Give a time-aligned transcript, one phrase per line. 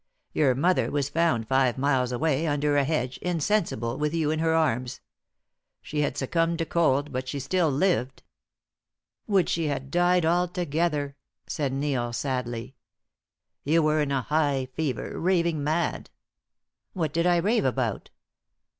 [0.33, 4.51] Your mother was found five miles away, under a hedge, insensible, with you in her
[4.55, 4.99] arms.
[5.79, 8.23] She had succumbed to cold and but she still lived."
[9.27, 12.73] "Would she had died altogether!" said Neil, sadly.
[13.63, 16.09] "You were in a high fever, raving mad."
[16.93, 18.09] "What did I rave about?"